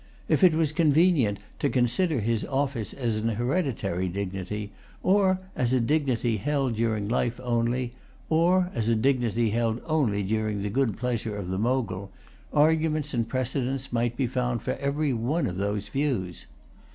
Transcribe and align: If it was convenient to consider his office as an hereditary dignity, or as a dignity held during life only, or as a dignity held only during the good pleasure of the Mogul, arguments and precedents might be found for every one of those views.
If 0.27 0.43
it 0.43 0.55
was 0.55 0.71
convenient 0.71 1.37
to 1.59 1.69
consider 1.69 2.21
his 2.21 2.43
office 2.45 2.91
as 2.91 3.19
an 3.19 3.27
hereditary 3.35 4.07
dignity, 4.09 4.71
or 5.03 5.39
as 5.55 5.73
a 5.73 5.79
dignity 5.79 6.37
held 6.37 6.75
during 6.77 7.07
life 7.07 7.39
only, 7.43 7.93
or 8.27 8.71
as 8.73 8.89
a 8.89 8.95
dignity 8.95 9.51
held 9.51 9.79
only 9.85 10.23
during 10.23 10.63
the 10.63 10.71
good 10.71 10.97
pleasure 10.97 11.37
of 11.37 11.49
the 11.49 11.59
Mogul, 11.59 12.09
arguments 12.51 13.13
and 13.13 13.29
precedents 13.29 13.93
might 13.93 14.17
be 14.17 14.25
found 14.25 14.63
for 14.63 14.71
every 14.77 15.13
one 15.13 15.45
of 15.45 15.57
those 15.57 15.87
views. 15.87 16.47